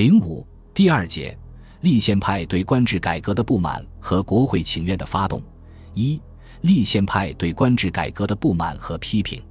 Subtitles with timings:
[0.00, 1.36] 零五第二节，
[1.82, 5.42] 立宪派对官制改革的不满和国会请愿的发动。
[5.92, 6.18] 一、
[6.62, 9.42] 立宪派对官制改革的不满和批评。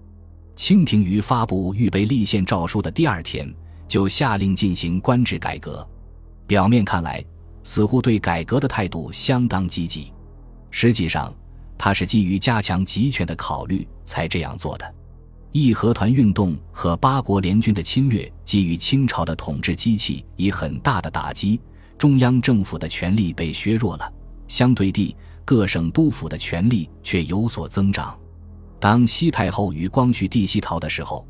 [0.56, 3.48] 清廷于发布预备立宪诏书的第二天，
[3.88, 5.88] 就下令进行官制改革。
[6.48, 7.24] 表面看来，
[7.62, 10.12] 似乎对改革的态度相当积极，
[10.72, 11.32] 实际上，
[11.78, 14.96] 他是基于加强集权的考虑才这样做的。
[15.52, 21.60] 义和团运动和八国联军的侵略，给予清朝的统治机器以很大的打击，
[21.98, 24.14] 中央政府的权力被削弱了。
[24.48, 28.18] 相对地，各省督府的权力却有所增长。
[28.80, 31.28] 当西太后与光绪帝西逃的时候，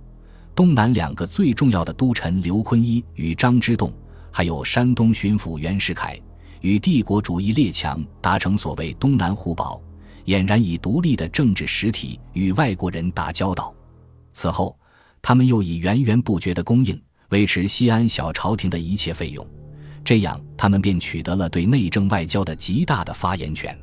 [0.53, 3.93] 东南两个最重要的都臣刘坤一与张之洞，
[4.31, 6.19] 还有山东巡抚袁世凯，
[6.59, 9.81] 与帝国主义列强达成所谓“东南互保”，
[10.27, 13.73] 俨然以独立的政治实体与外国人打交道。
[14.31, 14.77] 此后，
[15.21, 19.45] 他们又以源源不绝的供应维持西安小朝廷的一切费用，
[20.03, 23.77] 这样他们便取得了对内政外交的极大的发言权。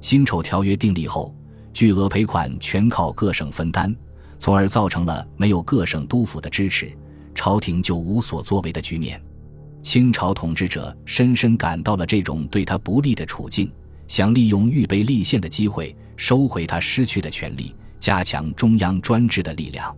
[0.00, 1.34] 辛丑条约订立后，
[1.72, 3.94] 巨额赔款全靠各省分担，
[4.38, 6.92] 从而造成了没有各省督府的支持，
[7.34, 9.20] 朝廷就无所作为的局面。
[9.82, 13.70] 清朝统治者深深感到了这种对他不利的处境，
[14.06, 17.74] 想利用预备立宪的机会收回他失去的权利。
[17.98, 19.94] 加强中央专制的力量，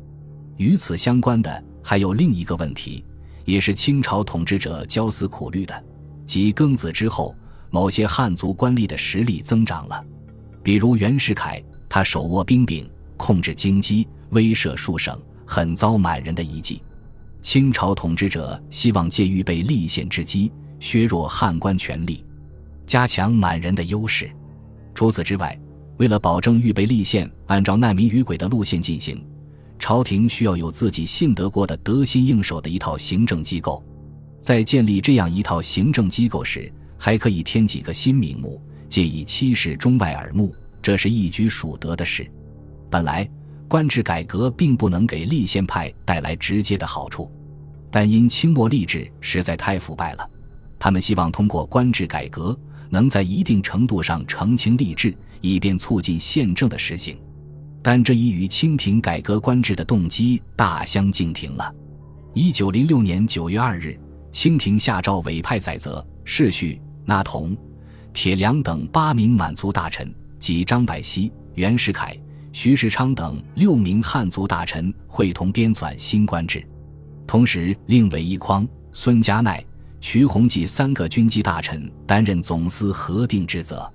[0.56, 3.05] 与此相关的还有另一个问题，
[3.45, 5.84] 也是清朝统治者焦思苦虑的，
[6.27, 7.34] 即庚子之后，
[7.70, 10.03] 某些汉族官吏的实力增长了，
[10.62, 16.83] 比如袁世凯，他手握兵柄，控制京畿，威慑数省，很遭满人的一忌。
[17.42, 22.25] 清朝统治者希望借预备立宪之机，削弱汉官权力，
[22.87, 24.31] 加强满人的优势。
[24.95, 25.59] 除此之外。
[26.01, 29.23] 为了保证预备立宪按照难民与鬼的路线进行，
[29.79, 33.84] 朝廷需要有自己信得过的得心应手的一套行政机构。
[34.41, 42.27] 在建立这样一套行政机构时，还可以添几个新名目，借以欺世中外耳目，这是一举数得的事。
[42.89, 43.29] 本来
[43.69, 47.30] 官制改革并不能给立宪派带来直接的好处，
[47.91, 50.27] 但因清末吏治实在太腐败了，
[50.79, 52.58] 他们希望通过官制改革。
[52.90, 57.17] 能在一定程度上澄清吏治，以便促进宪政的实行，
[57.80, 61.74] 但这已与清廷改革官制的动机大相径庭了。
[62.34, 63.98] 一九零六年九月二日，
[64.33, 67.56] 清廷下诏委派载泽、世序、那同、
[68.12, 72.17] 铁良等八名满族大臣及张百熙、袁世凯、
[72.52, 76.64] 徐世昌等六名汉族大臣会同编纂新官制，
[77.27, 79.64] 同时令韦一匡、孙家鼐。
[80.00, 83.90] 徐弘基三个军机大臣担任总司核定职责，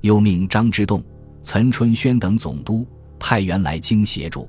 [0.00, 1.02] 又命张之洞、
[1.42, 2.86] 岑春轩等总督
[3.18, 4.48] 派员来京协助。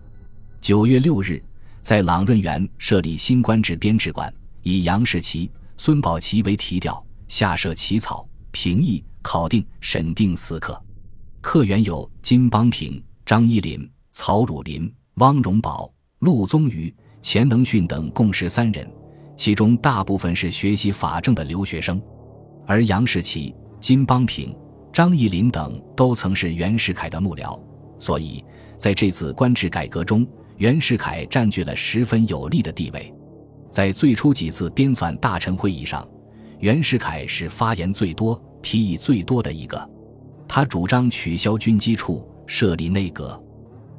[0.62, 1.44] 九月六日，
[1.82, 4.32] 在朗润园设立新官制编制馆，
[4.62, 10.80] 以杨士奇、孙宝琦为题调，下设起草、评议、考定、审定四课。
[11.42, 18.88] 课员有金邦平、张一林、曹汝霖、汪荣宝、陆宗舆、钱能训等共十三人。
[19.42, 22.00] 其中大部分是学习法政的留学生，
[22.68, 24.56] 而杨士奇、金邦平、
[24.94, 27.60] 张义林等都曾是袁世凯的幕僚，
[27.98, 28.46] 所以
[28.78, 33.12] 在这次官制改革中，袁世凯占据了十分有利的地位。
[33.72, 36.08] 在最初几次编纂大臣会议上，
[36.60, 39.90] 袁世凯是发言最多、提议最多的一个。
[40.48, 43.44] 他主张取消军机处，设立内阁，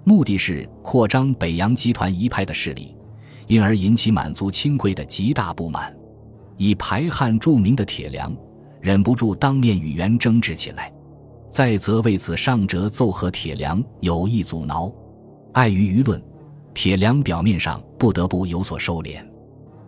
[0.04, 2.94] 目的是扩张北洋集团一派的势力。
[3.46, 5.94] 因而引起满族亲贵的极大不满，
[6.56, 8.34] 以排汉著名的铁良
[8.80, 10.92] 忍不住当面与袁争执起来，
[11.50, 14.92] 再则为此上折奏和铁良有意阻挠，
[15.52, 16.22] 碍于舆论，
[16.72, 19.24] 铁良表面上不得不有所收敛，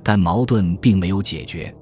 [0.02, 1.74] 但矛盾并没有解决。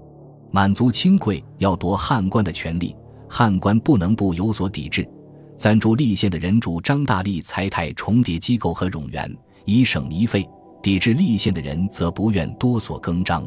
[0.50, 2.94] 满族亲贵要夺汉官的权利，
[3.28, 5.08] 汉官不能不有所抵制。
[5.56, 10.48] 暂住立宪的人主张大力财泰重叠机构和冗员，以省糜费。
[10.82, 13.46] 抵制立宪的人则不愿多所更张，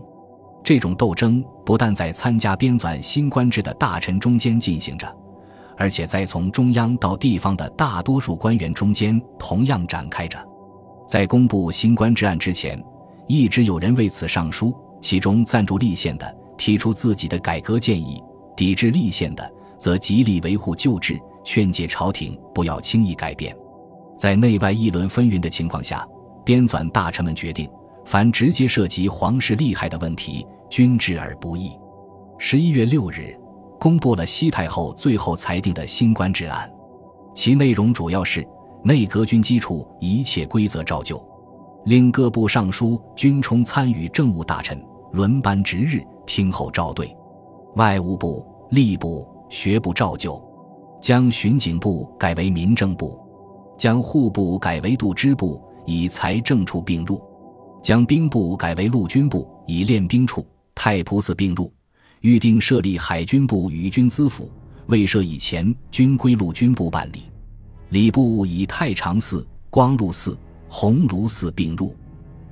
[0.63, 5.14] 这种斗争不但在参加编纂新官制的大臣中间进行着，
[5.78, 10.37] 而且在从中央到地方的大多数官员中间同样展开着。
[11.05, 12.82] 在公布新官制案之前，
[13.28, 18.23] 一直有人为此上书，其中赞助立宪的提出自己的改革建议，
[18.55, 23.53] 抵制立宪的则极力维护旧制，劝诫朝廷不要轻易改变。
[24.17, 26.08] 在内外议论纷纭的情况下。
[26.46, 27.68] 编纂大臣们决定，
[28.06, 31.72] 凡直接涉及皇室利害的问题，均置而不议。
[32.38, 33.36] 十一月六日，
[33.80, 36.72] 公布了西太后最后裁定的新官制案，
[37.34, 38.47] 其内容主要是
[38.84, 41.22] 内阁军机处一切规则照旧，
[41.86, 44.80] 令各部尚书均充参与政务大臣、
[45.14, 47.16] 轮班值日，听候召对。
[47.76, 50.41] 外务部、吏部、学部照旧，
[51.02, 53.20] 将巡警部改为民政部，
[53.78, 57.17] 将户部改为度支部，以财政处并入；
[57.84, 61.72] 将兵部改为陆军部，以练兵处、太仆寺并入。
[62.22, 64.52] 预定设立海军部与军资府，
[64.87, 67.23] 未设以前均归陆军部办理。
[67.90, 70.35] 礼部以太常寺、光禄寺、
[70.67, 71.96] 鸿胪寺并入，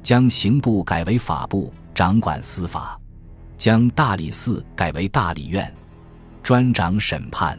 [0.03, 2.99] 将刑部改为法部，掌管司法；
[3.57, 5.73] 将大理寺改为大理院，
[6.43, 7.57] 专掌审判；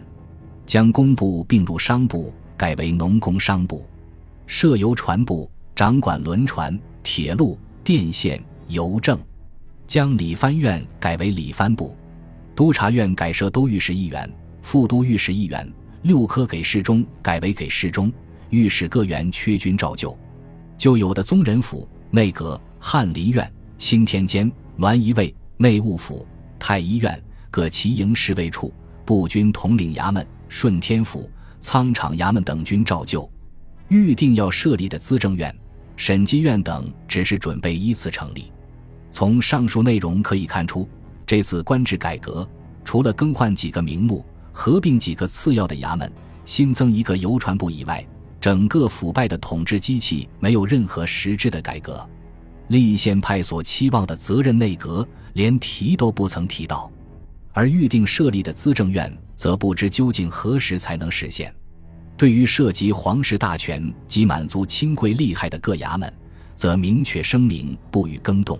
[0.64, 3.82] 将工部并入商部，改为农工商部；
[4.46, 9.18] 设邮传部，掌管轮船、铁路、电线、邮政；
[9.88, 11.96] 将理藩院改为理藩部。
[12.54, 14.30] 督察院改设都御史一员、
[14.62, 15.68] 副都御史一员，
[16.02, 18.12] 六科给事中改为给事中，
[18.50, 20.16] 御史各员缺军照旧。
[20.78, 26.24] 旧有的宗人府、内阁、翰林院、钦天监、栾仪卫、内务府、
[26.56, 27.20] 太医院
[27.50, 28.72] 各旗营侍卫处、
[29.04, 31.28] 步军统领衙门、顺天府、
[31.58, 33.28] 仓场衙门等均照旧。
[33.88, 35.54] 预定要设立的资政院、
[35.96, 38.52] 审计院等，只是准备依次成立。
[39.10, 40.88] 从上述内容可以看出。
[41.26, 42.46] 这次官制改革，
[42.84, 46.12] 除了更换几个名目、合并几个次要的衙门、
[46.44, 48.06] 新增一个邮传部以外，
[48.38, 52.06] 整个腐败的统治机器没有任何实质的改革。
[52.68, 56.90] 立宪派所期望的责任内阁，连提都不曾提到；
[57.54, 61.54] 而预定设立的资政院，则不知究竟何时才能实现。
[62.16, 66.12] 对于涉及皇室大权及满族亲贵利害的各衙门，
[66.54, 68.58] 则明确声明不予更动。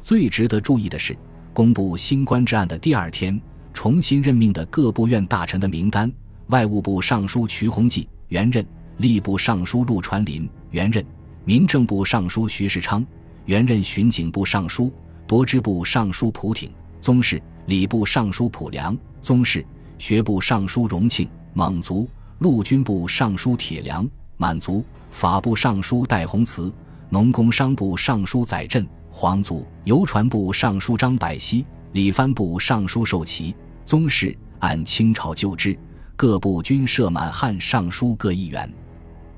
[0.00, 1.16] 最值得注意的是。
[1.54, 3.38] 公布新官制案的第二天，
[3.74, 6.10] 重新任命的各部院大臣的名单：
[6.46, 8.64] 外务部尚书瞿鸿基原任，
[8.98, 11.04] 吏部尚书陆传林原任，
[11.44, 13.04] 民政部尚书徐世昌
[13.44, 14.90] 原任，巡警部尚书、
[15.26, 16.72] 夺支部尚书蒲挺
[17.02, 19.62] 宗室，礼部尚书蒲良宗室，
[19.98, 22.08] 学部尚书荣庆蒙族，
[22.42, 24.04] 陆军部尚书铁良
[24.36, 26.74] 满族，法部尚书戴洪慈，
[27.08, 28.84] 农工商部尚书载振。
[29.12, 33.54] 皇族邮传部尚书张百熙、礼藩部尚书寿奇
[33.84, 35.78] 宗室按清朝旧制，
[36.16, 38.68] 各部均设满汉尚书各一员。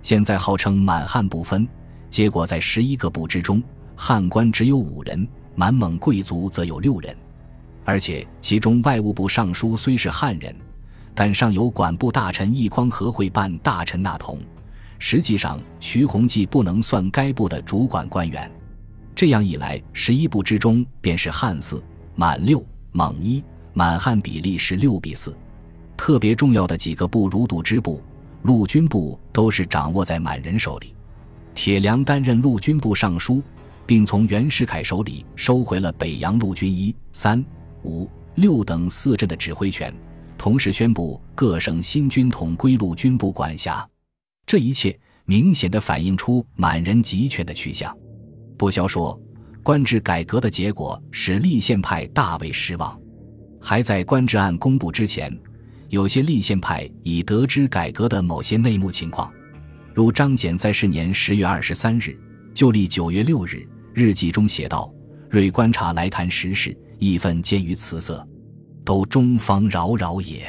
[0.00, 1.68] 现在号称满汉不分，
[2.08, 3.62] 结果在十一个部之中，
[3.94, 7.14] 汉官只有五人，满蒙贵族则有六人。
[7.84, 10.56] 而且其中外务部尚书虽是汉人，
[11.14, 14.38] 但尚有管部大臣一匡和会办大臣那同，
[14.98, 18.50] 实际上徐弘济不能算该部的主管官员。
[19.14, 21.82] 这样一来，十一部之中便是汉四、
[22.16, 25.36] 满六、蒙一，满汉比例是六比四。
[25.96, 28.02] 特别重要的几个部，如度支部、
[28.42, 30.92] 陆军部，都是掌握在满人手里。
[31.54, 33.40] 铁良担任陆军部尚书，
[33.86, 37.42] 并从袁世凯手里收回了北洋陆军一、三、
[37.84, 39.94] 五、六等四镇的指挥权，
[40.44, 43.88] 同时宣布各省新军统归陆军部管辖。
[44.44, 44.94] 这一切
[45.24, 47.96] 明显的反映出满人集权的趋向。
[48.58, 49.18] 不消说，
[49.62, 52.94] 官制改革的结果使立宪派大为失望。
[53.58, 55.34] 还在官制案公布之前，
[55.88, 59.32] 有些立宪派已得知改革的某些内幕情况，
[59.94, 62.14] 如张謇在是年十月二十三日
[62.52, 64.92] 旧历九月六日日记中写道
[65.30, 68.28] ：“瑞观察来谈时事，义愤见于辞色，
[68.84, 70.44] 都中方扰扰也。”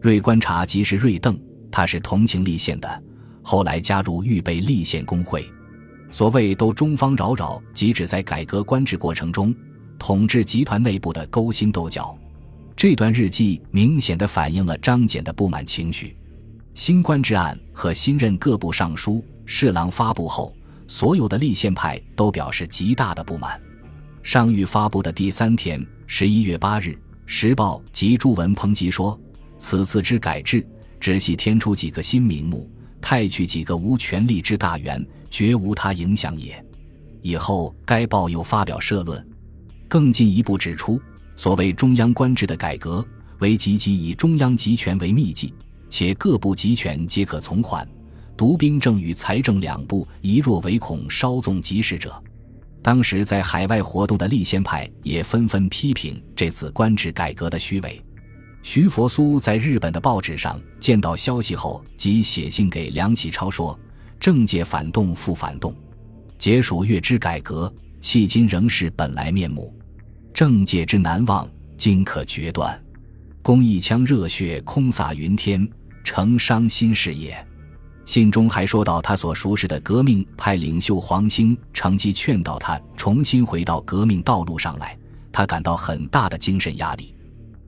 [0.00, 1.38] 瑞观察即是瑞邓，
[1.70, 3.02] 他是同情立宪的，
[3.42, 5.44] 后来加入预备立宪工会。
[6.10, 9.54] 所谓都中方扰扰，即指在改革官制过程中，
[9.98, 12.16] 统治集团内部的勾心斗角。
[12.76, 16.16] 这段日记明显的反映了张謇的不满情绪。
[16.74, 20.54] 新官制案和新任各部尚书、侍郎发布后，
[20.86, 23.60] 所有的立宪派都表示极大的不满。
[24.22, 26.88] 上谕发布的第三天，十一月八日，
[27.26, 29.18] 《时报》及朱文抨击说
[29.58, 30.66] ：“此次之改制，
[30.98, 36.64] 只系添出几个新名目，太去几个无权力之大员。”绝无他影响也。
[37.20, 39.28] 以后该报又发表社论，
[39.86, 40.98] 更进一步指出，
[41.34, 43.06] 所谓中央官制的改革，
[43.40, 45.52] 为积极以中央集权为秘籍，
[45.90, 47.86] 且各部集权皆可从缓，
[48.34, 52.22] 独兵政与财政两部一若唯恐稍纵即逝者。
[52.86, 58.00] 当时在海外活动的立宪派也纷纷批评这次官制改革的虚伪。
[58.62, 63.76] 徐佛苏在日本的报纸上见到消息后，即写信给梁启超说。
[64.20, 65.74] 政界反动复反动，
[66.38, 69.76] 解属月之改革，迄今仍是本来面目。
[70.32, 72.80] 政界之难忘，今可决断。
[73.42, 75.68] 公一腔热血空洒云天，
[76.04, 77.36] 成伤心事也。
[78.06, 84.96] 信中还说到，他所熟识的革命派领袖黄兴，乘机劝导他重新回到革命道路上来，
[85.32, 87.12] 他感到很大的精神压力。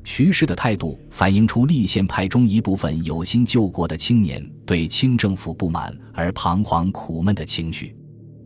[0.04, 7.94] 徐氏的态度反映出立宪派中一部分有心救国的青年对清政府不满而彷徨苦闷的情绪。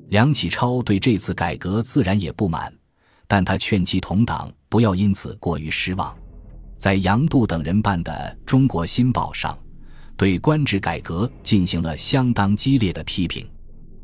[0.09, 2.73] 梁启超对这次改革自然也不满，
[3.29, 6.13] 但他劝其同党不要因此过于失望。
[6.77, 8.13] 在杨度等人办的
[8.45, 9.57] 《中国新报》上，
[10.23, 13.45] 对官制改革进行了相当激烈的批评。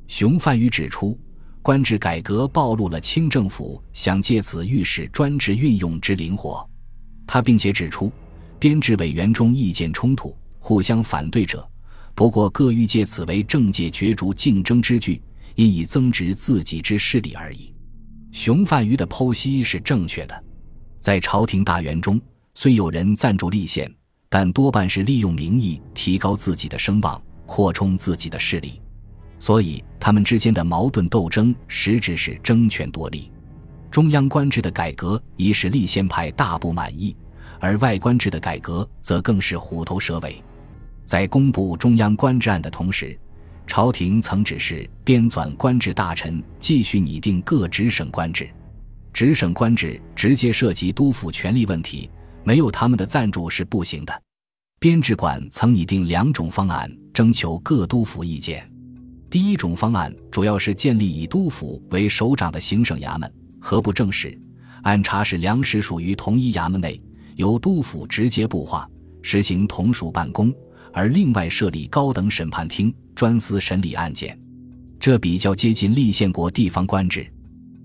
[0.08, 1.16] 熊范宇指出，
[1.62, 6.68] 官制改革暴露了清政府想借此预示专制运用之灵活。
[7.24, 8.10] 他并且指出，
[8.58, 11.64] 编制委员中意见冲突、互相反对者，
[12.16, 15.22] 不过各欲借此为政界角逐竞争之具，
[15.54, 17.72] 因以增值自己之势力而已。
[18.32, 20.44] 熊范瑜的剖析是正确的。
[20.98, 22.20] 在朝廷大员中，
[22.54, 23.88] 虽有人赞助立宪，
[24.28, 28.80] 但多半是利用名义提高自己的声望、扩充自己的势力，
[29.38, 33.30] 所以他们之间的矛盾斗争实质是争权夺利。
[33.90, 37.16] 中央官制的改革已使立宪派大不满意，
[37.58, 40.42] 而外官制的改革则更是虎头蛇尾。
[41.06, 43.18] 在公布中央官制案的同时，
[43.66, 48.48] 朝廷曾指示编纂官制大臣继续拟定各直省官制。
[49.10, 52.10] 直省官制直接涉及督抚权力问题，
[52.44, 54.22] 没有他们的赞助是不行的。
[54.80, 58.68] 编制馆曾拟定两种方案，征求各督抚意见。
[59.30, 63.30] 第一种方案主要是建立以督抚为首长的行省衙门。
[63.60, 64.38] 何不正史、
[64.82, 67.00] 按察使粮食属于同一衙门内，
[67.34, 68.88] 由督府直接布化，
[69.20, 70.54] 实行同属办公，
[70.92, 74.38] 而另外设立高等审判厅，专司审理案件。
[75.00, 77.30] 这比较接近立宪国地方官制。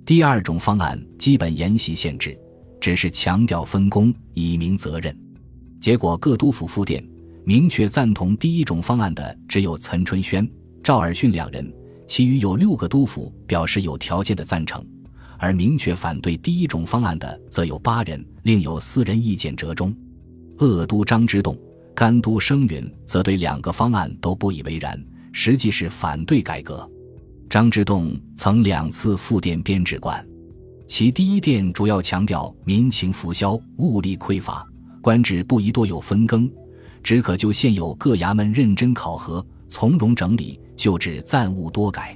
[0.05, 2.37] 第二种方案基本沿袭县制，
[2.83, 5.17] 只是强调分工，以明责任。
[5.79, 7.01] 结果各督府复电，
[7.45, 10.45] 明确赞同第一种方案的只有岑春轩、
[10.83, 11.73] 赵尔巽两人，
[12.09, 14.85] 其余有六个督府表示有条件的赞成。
[15.37, 19.95] 而明确反对第一种方案的，则有八人，另有四人意见折中。
[20.57, 21.57] 鄂都张之洞、
[21.95, 26.85] 甘都生允则对两个方案都不以为然，实际是反对改革。
[27.49, 30.21] 张之洞曾两次复电编制官，
[30.95, 34.63] 其第一殿主要强调民情浮消、物力匮乏，
[35.01, 36.47] 官职不宜多有分更，
[37.01, 42.15] 只可就现有各衙门认真考核，从容整理，就治暂勿多改。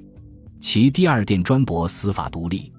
[0.60, 2.72] 其第二殿专驳司法独立。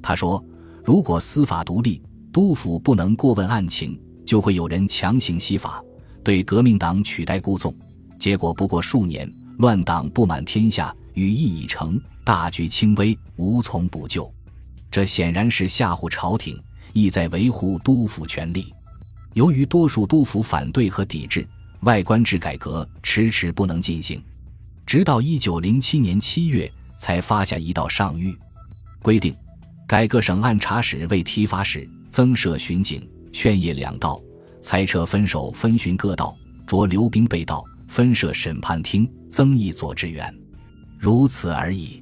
[0.00, 0.40] 他说
[0.86, 2.00] ：“如果司法独立，
[2.32, 5.82] 督府不能过问案情，就会有人强行西法，
[6.22, 7.74] 对革命党取代故纵。
[8.20, 9.28] 结果不过数年，
[9.58, 14.32] 乱党不满天下，羽翼已成，大局轻微，无从补救。
[14.90, 16.60] 这显然是吓唬朝廷，
[16.92, 18.72] 意在维护督府权力。
[19.34, 21.46] 由于多数督府反对和抵制，
[21.80, 24.22] 外官制改革迟迟不能进行，
[24.84, 28.36] 直到一九零七年七月才发下一道上谕，
[29.02, 29.34] 规定。”
[29.86, 34.22] 改革省按察使为提法使，增设巡警、劝业两道，
[34.62, 36.32] 裁撤分守分巡各道，
[36.64, 40.32] 着留兵备道，分设审判厅，增一左志员，
[40.96, 42.00] 如此而已，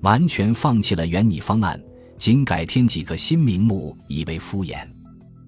[0.00, 1.80] 完全放弃了原拟方案，
[2.20, 4.86] 仅改添几个新名目，以为敷衍。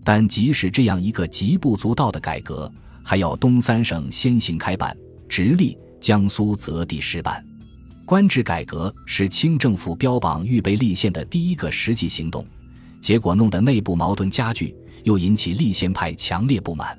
[0.03, 2.73] 但即使这样一个极不足道的改革，
[3.05, 4.97] 还要东三省先行开办，
[5.29, 7.45] 直隶、江苏择地试办。
[8.07, 12.43] 官制改革是清政府标榜预备立宪的第一个实际行动，
[13.03, 14.75] 结果弄得内部矛盾加剧，
[15.05, 16.97] 又引起立宪派强烈不满。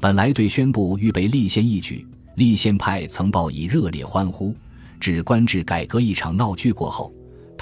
[0.00, 4.56] 本来对宣布预备立宪一举，立宪派曾报以热烈欢呼。
[4.98, 7.12] 指官制改革一场闹剧过后，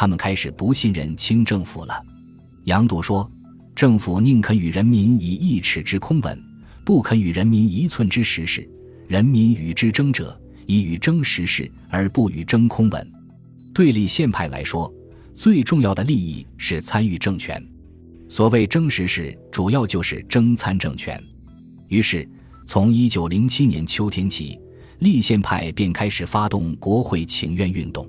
[0.00, 2.02] 他们开始不信任清政府了。
[2.64, 3.30] 杨度说
[3.76, 6.42] ：“政府宁肯与人民以一尺之空吻，
[6.87, 8.66] 不肯与人民一寸之实事。
[9.09, 13.12] 人民与之争者。”以与争实事，而不与争空文。
[13.75, 14.90] 对立宪派来说，
[15.35, 17.62] 最重要的利益是参与政权。
[18.26, 21.23] 所谓争实事，主要就是争参政权。
[21.88, 22.26] 于是，
[22.66, 24.59] 从一九零七年秋天起，
[25.00, 28.09] 立宪派便开始发动国会请愿运动。